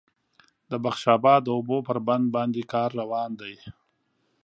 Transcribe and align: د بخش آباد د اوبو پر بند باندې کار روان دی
د 0.71 0.73
بخش 0.85 1.01
آباد 1.15 1.41
د 1.45 1.49
اوبو 1.57 1.77
پر 1.87 1.97
بند 2.07 2.25
باندې 2.35 2.61
کار 2.73 2.89
روان 3.01 3.31
دی 3.41 3.55